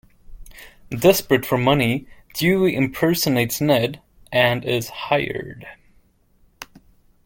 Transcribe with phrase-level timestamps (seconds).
[0.89, 4.01] Desperate for money, Dewey impersonates Ned
[4.33, 5.67] and is hired.